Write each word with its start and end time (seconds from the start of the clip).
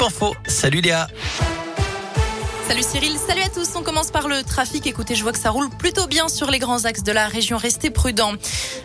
Info. 0.00 0.36
Salut 0.46 0.80
Léa. 0.80 1.08
Salut 2.68 2.82
Cyril, 2.82 3.16
salut 3.16 3.40
à 3.40 3.48
tous. 3.48 3.66
On 3.76 3.82
commence 3.82 4.10
par 4.10 4.28
le 4.28 4.42
trafic. 4.42 4.86
Écoutez, 4.86 5.14
je 5.14 5.22
vois 5.22 5.32
que 5.32 5.38
ça 5.38 5.48
roule 5.48 5.70
plutôt 5.70 6.06
bien 6.06 6.28
sur 6.28 6.50
les 6.50 6.58
grands 6.58 6.84
axes 6.84 7.02
de 7.02 7.12
la 7.12 7.26
région. 7.26 7.56
Restez 7.56 7.88
prudents. 7.88 8.34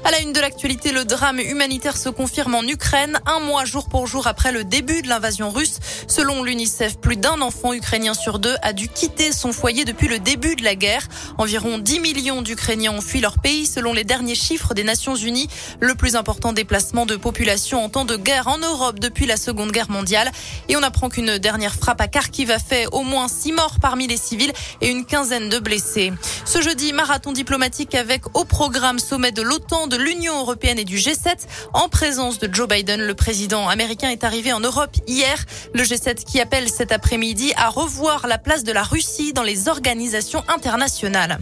À 0.05 0.11
la 0.11 0.21
une 0.21 0.31
de 0.31 0.39
l'actualité, 0.39 0.93
le 0.93 1.03
drame 1.03 1.39
humanitaire 1.39 1.97
se 1.97 2.07
confirme 2.07 2.55
en 2.55 2.63
Ukraine, 2.63 3.19
un 3.25 3.41
mois 3.41 3.65
jour 3.65 3.89
pour 3.89 4.07
jour 4.07 4.25
après 4.25 4.53
le 4.53 4.63
début 4.63 5.01
de 5.01 5.09
l'invasion 5.09 5.49
russe. 5.49 5.79
Selon 6.07 6.43
l'UNICEF, 6.43 6.97
plus 6.97 7.17
d'un 7.17 7.41
enfant 7.41 7.73
ukrainien 7.73 8.13
sur 8.13 8.39
deux 8.39 8.55
a 8.61 8.71
dû 8.71 8.87
quitter 8.87 9.33
son 9.33 9.51
foyer 9.51 9.83
depuis 9.83 10.07
le 10.07 10.19
début 10.19 10.55
de 10.55 10.63
la 10.63 10.75
guerre. 10.75 11.05
Environ 11.37 11.77
10 11.77 11.99
millions 11.99 12.41
d'Ukrainiens 12.41 12.93
ont 12.93 13.01
fui 13.01 13.19
leur 13.19 13.37
pays 13.39 13.65
selon 13.65 13.91
les 13.91 14.05
derniers 14.05 14.35
chiffres 14.35 14.73
des 14.73 14.85
Nations 14.85 15.15
Unies. 15.15 15.49
Le 15.81 15.95
plus 15.95 16.15
important 16.15 16.53
déplacement 16.53 17.05
de 17.05 17.17
population 17.17 17.83
en 17.83 17.89
temps 17.89 18.05
de 18.05 18.15
guerre 18.15 18.47
en 18.47 18.59
Europe 18.59 18.99
depuis 18.99 19.25
la 19.25 19.35
Seconde 19.35 19.73
Guerre 19.73 19.91
mondiale. 19.91 20.31
Et 20.69 20.77
on 20.77 20.83
apprend 20.83 21.09
qu'une 21.09 21.37
dernière 21.37 21.75
frappe 21.75 21.99
à 21.99 22.07
Kharkiv 22.07 22.49
a 22.49 22.59
fait 22.59 22.87
au 22.93 23.03
moins 23.03 23.27
six 23.27 23.51
morts 23.51 23.72
parmi 23.79 24.07
les 24.07 24.17
civils 24.17 24.53
et 24.81 24.89
une 24.89 25.05
quinzaine 25.05 25.49
de 25.49 25.59
blessés. 25.59 26.13
Ce 26.45 26.61
jeudi, 26.61 26.93
marathon 26.93 27.31
diplomatique 27.31 27.95
avec 27.95 28.23
au 28.35 28.45
programme 28.45 28.99
sommet 28.99 29.31
de 29.31 29.41
l'OTAN, 29.41 29.87
de 29.87 29.97
l'Union 29.97 30.39
européenne 30.39 30.79
et 30.79 30.85
du 30.85 30.97
G7 30.97 31.47
en 31.73 31.89
présence 31.89 32.39
de 32.39 32.53
Joe 32.53 32.67
Biden. 32.67 33.01
Le 33.01 33.13
président 33.13 33.67
américain 33.69 34.09
est 34.09 34.23
arrivé 34.23 34.53
en 34.53 34.59
Europe 34.59 34.95
hier. 35.07 35.45
Le 35.73 35.83
G7 35.83 36.23
qui 36.23 36.39
appelle 36.39 36.69
cet 36.69 36.91
après-midi 36.91 37.53
à 37.55 37.69
revoir 37.69 38.27
la 38.27 38.37
place 38.37 38.63
de 38.63 38.71
la 38.71 38.83
Russie 38.83 39.33
dans 39.33 39.43
les 39.43 39.67
organisations 39.67 40.43
internationales. 40.47 41.39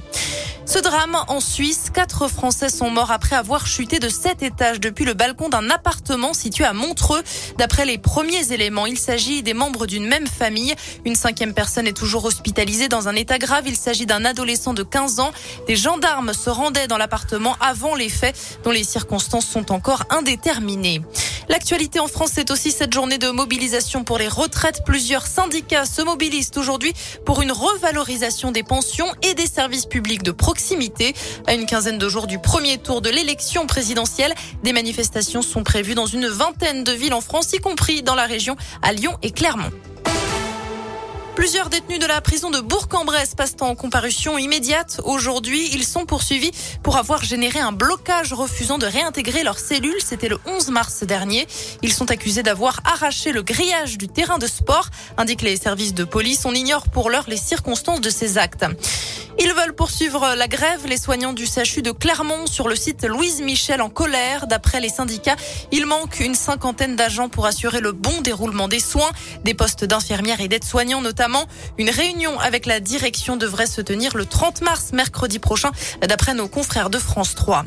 Ce 0.73 0.79
drame 0.79 1.17
en 1.27 1.41
Suisse, 1.41 1.89
quatre 1.93 2.29
Français 2.29 2.69
sont 2.69 2.89
morts 2.89 3.11
après 3.11 3.35
avoir 3.35 3.67
chuté 3.67 3.99
de 3.99 4.07
sept 4.07 4.41
étages 4.41 4.79
depuis 4.79 5.03
le 5.03 5.13
balcon 5.13 5.49
d'un 5.49 5.69
appartement 5.69 6.33
situé 6.33 6.63
à 6.63 6.71
Montreux. 6.71 7.21
D'après 7.57 7.83
les 7.85 7.97
premiers 7.97 8.53
éléments, 8.53 8.85
il 8.85 8.97
s'agit 8.97 9.43
des 9.43 9.53
membres 9.53 9.85
d'une 9.85 10.05
même 10.05 10.27
famille. 10.27 10.73
Une 11.03 11.15
cinquième 11.15 11.53
personne 11.53 11.87
est 11.87 11.97
toujours 11.97 12.20
hospitalisée 12.25 12.87
dans 12.87 13.07
un 13.07 13.15
état 13.15 13.37
grave. 13.37 13.63
Il 13.67 13.75
s'agit 13.75 14.05
d'un 14.05 14.25
adolescent 14.25 14.73
de 14.73 14.83
15 14.83 15.19
ans. 15.19 15.31
Des 15.67 15.75
gendarmes 15.75 16.33
se 16.33 16.49
rendaient 16.49 16.87
dans 16.87 16.97
l'appartement 16.97 17.55
avant 17.59 17.95
les 17.95 18.09
faits, 18.09 18.59
dont 18.63 18.71
les 18.71 18.83
circonstances 18.83 19.45
sont 19.45 19.71
encore 19.71 20.03
indéterminées. 20.09 21.01
L'actualité 21.49 21.99
en 21.99 22.07
France, 22.07 22.31
c'est 22.35 22.49
aussi 22.51 22.71
cette 22.71 22.93
journée 22.93 23.17
de 23.17 23.29
mobilisation 23.29 24.03
pour 24.03 24.17
les 24.17 24.27
retraites. 24.27 24.83
Plusieurs 24.85 25.27
syndicats 25.27 25.85
se 25.85 26.01
mobilisent 26.01 26.51
aujourd'hui 26.55 26.93
pour 27.25 27.41
une 27.41 27.51
revalorisation 27.51 28.51
des 28.51 28.63
pensions 28.63 29.07
et 29.21 29.33
des 29.33 29.47
services 29.47 29.85
publics 29.85 30.23
de 30.23 30.31
proximité. 30.31 31.13
À 31.47 31.53
une 31.53 31.65
quinzaine 31.65 31.97
de 31.97 32.07
jours 32.09 32.27
du 32.27 32.39
premier 32.39 32.77
tour 32.77 33.01
de 33.01 33.09
l'élection 33.09 33.67
présidentielle, 33.67 34.33
des 34.63 34.71
manifestations 34.71 35.41
sont 35.41 35.63
prévues 35.63 35.95
dans 35.95 36.05
une 36.05 36.27
vingtaine 36.27 36.83
de 36.83 36.91
villes 36.91 37.13
en 37.13 37.21
France, 37.21 37.51
y 37.53 37.59
compris 37.59 38.01
dans 38.01 38.15
la 38.15 38.25
région 38.25 38.55
à 38.81 38.93
Lyon 38.93 39.17
et 39.21 39.31
Clermont. 39.31 39.71
Plusieurs 41.41 41.71
détenus 41.71 41.97
de 41.97 42.05
la 42.05 42.21
prison 42.21 42.51
de 42.51 42.59
Bourg-en-Bresse 42.59 43.33
passent 43.33 43.55
en 43.61 43.73
comparution 43.73 44.37
immédiate. 44.37 45.01
Aujourd'hui, 45.05 45.71
ils 45.73 45.83
sont 45.83 46.05
poursuivis 46.05 46.51
pour 46.83 46.97
avoir 46.97 47.23
généré 47.23 47.57
un 47.57 47.71
blocage 47.71 48.31
refusant 48.31 48.77
de 48.77 48.85
réintégrer 48.85 49.41
leurs 49.41 49.57
cellules. 49.57 49.99
C'était 50.05 50.27
le 50.27 50.37
11 50.45 50.69
mars 50.69 51.01
dernier. 51.01 51.47
Ils 51.81 51.93
sont 51.93 52.11
accusés 52.11 52.43
d'avoir 52.43 52.81
arraché 52.85 53.31
le 53.31 53.41
grillage 53.41 53.97
du 53.97 54.07
terrain 54.07 54.37
de 54.37 54.45
sport, 54.45 54.89
indiquent 55.17 55.41
les 55.41 55.55
services 55.55 55.95
de 55.95 56.03
police. 56.03 56.45
On 56.45 56.53
ignore 56.53 56.87
pour 56.89 57.09
l'heure 57.09 57.25
les 57.27 57.37
circonstances 57.37 58.01
de 58.01 58.11
ces 58.11 58.37
actes. 58.37 58.63
Ils 59.39 59.53
veulent 59.53 59.73
poursuivre 59.73 60.35
la 60.35 60.47
grève. 60.47 60.85
Les 60.87 60.97
soignants 60.97 61.33
du 61.33 61.45
CHU 61.45 61.81
de 61.81 61.91
Clermont 61.91 62.45
sur 62.45 62.67
le 62.67 62.75
site 62.75 63.05
Louise 63.05 63.41
Michel 63.41 63.81
en 63.81 63.89
colère. 63.89 64.47
D'après 64.47 64.79
les 64.79 64.89
syndicats, 64.89 65.35
il 65.71 65.85
manque 65.85 66.19
une 66.19 66.35
cinquantaine 66.35 66.95
d'agents 66.95 67.29
pour 67.29 67.45
assurer 67.45 67.79
le 67.79 67.91
bon 67.91 68.21
déroulement 68.21 68.67
des 68.67 68.79
soins, 68.79 69.11
des 69.43 69.53
postes 69.53 69.85
d'infirmières 69.85 70.41
et 70.41 70.47
d'aides-soignants 70.47 71.01
notamment. 71.01 71.45
Une 71.77 71.89
réunion 71.89 72.39
avec 72.39 72.65
la 72.65 72.79
direction 72.79 73.37
devrait 73.37 73.67
se 73.67 73.81
tenir 73.81 74.15
le 74.15 74.25
30 74.25 74.61
mars, 74.61 74.91
mercredi 74.93 75.39
prochain, 75.39 75.71
d'après 76.01 76.33
nos 76.33 76.47
confrères 76.47 76.89
de 76.89 76.99
France 76.99 77.35
3. 77.35 77.65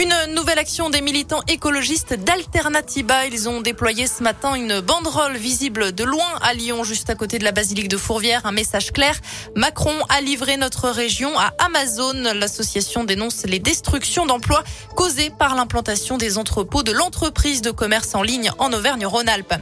Une 0.00 0.14
nouvelle 0.32 0.60
action 0.60 0.90
des 0.90 1.00
militants 1.00 1.42
écologistes 1.48 2.14
d'Alternativa. 2.14 3.26
Ils 3.26 3.48
ont 3.48 3.60
déployé 3.60 4.06
ce 4.06 4.22
matin 4.22 4.54
une 4.54 4.78
banderole 4.78 5.36
visible 5.36 5.90
de 5.90 6.04
loin 6.04 6.38
à 6.40 6.54
Lyon, 6.54 6.84
juste 6.84 7.10
à 7.10 7.16
côté 7.16 7.40
de 7.40 7.44
la 7.44 7.50
basilique 7.50 7.88
de 7.88 7.96
Fourvière. 7.96 8.42
Un 8.46 8.52
message 8.52 8.92
clair. 8.92 9.18
Macron 9.56 9.92
a 10.08 10.20
livré 10.20 10.56
notre 10.56 10.88
région 10.88 11.36
à 11.36 11.52
Amazon. 11.58 12.14
L'association 12.32 13.02
dénonce 13.02 13.44
les 13.44 13.58
destructions 13.58 14.24
d'emplois 14.24 14.62
causées 14.94 15.30
par 15.36 15.56
l'implantation 15.56 16.16
des 16.16 16.38
entrepôts 16.38 16.84
de 16.84 16.92
l'entreprise 16.92 17.60
de 17.60 17.72
commerce 17.72 18.14
en 18.14 18.22
ligne 18.22 18.52
en 18.60 18.72
Auvergne-Rhône-Alpes. 18.72 19.54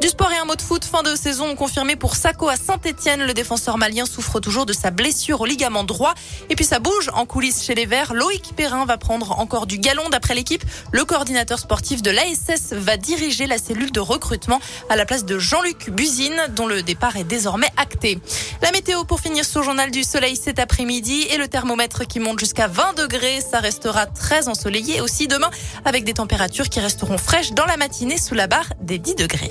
Du 0.00 0.08
sport 0.08 0.32
et 0.32 0.38
un 0.38 0.46
mot 0.46 0.56
de 0.56 0.62
foot. 0.62 0.86
Fin 0.86 1.02
de 1.02 1.14
saison 1.14 1.54
confirmé 1.54 1.96
pour 1.96 2.16
Sako 2.16 2.48
à 2.48 2.56
Saint-Etienne. 2.56 3.26
Le 3.26 3.34
défenseur 3.34 3.76
malien 3.76 4.06
souffre 4.06 4.40
toujours 4.40 4.64
de 4.64 4.72
sa 4.72 4.90
blessure 4.90 5.42
au 5.42 5.44
ligament 5.44 5.84
droit. 5.84 6.14
Et 6.48 6.56
puis 6.56 6.64
ça 6.64 6.78
bouge 6.78 7.10
en 7.12 7.26
coulisses 7.26 7.62
chez 7.62 7.74
les 7.74 7.84
Verts. 7.84 8.14
Loïc 8.14 8.54
Perrin 8.56 8.86
va 8.86 8.96
prendre 8.96 9.38
encore 9.38 9.66
du 9.66 9.81
galon 9.82 10.08
d'après 10.08 10.34
l'équipe. 10.34 10.64
Le 10.92 11.04
coordinateur 11.04 11.58
sportif 11.58 12.00
de 12.00 12.10
l'ASS 12.10 12.72
va 12.72 12.96
diriger 12.96 13.46
la 13.46 13.58
cellule 13.58 13.92
de 13.92 14.00
recrutement 14.00 14.60
à 14.88 14.96
la 14.96 15.04
place 15.04 15.26
de 15.26 15.38
Jean-Luc 15.38 15.90
Buzine, 15.90 16.40
dont 16.50 16.66
le 16.66 16.82
départ 16.82 17.16
est 17.16 17.24
désormais 17.24 17.70
acté. 17.76 18.18
La 18.62 18.70
météo 18.70 19.04
pour 19.04 19.20
finir 19.20 19.44
ce 19.44 19.60
journal 19.60 19.90
du 19.90 20.04
soleil 20.04 20.36
cet 20.36 20.58
après-midi 20.58 21.26
et 21.30 21.36
le 21.36 21.48
thermomètre 21.48 22.06
qui 22.06 22.20
monte 22.20 22.38
jusqu'à 22.38 22.68
20 22.68 22.94
degrés. 22.94 23.40
Ça 23.40 23.58
restera 23.58 24.06
très 24.06 24.48
ensoleillé 24.48 25.00
aussi 25.00 25.26
demain 25.26 25.50
avec 25.84 26.04
des 26.04 26.14
températures 26.14 26.70
qui 26.70 26.80
resteront 26.80 27.18
fraîches 27.18 27.52
dans 27.52 27.66
la 27.66 27.76
matinée 27.76 28.18
sous 28.18 28.34
la 28.34 28.46
barre 28.46 28.72
des 28.80 28.98
10 28.98 29.16
degrés. 29.16 29.50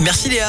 Merci 0.00 0.30
Léa. 0.30 0.40